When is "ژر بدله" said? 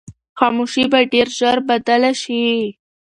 1.37-2.11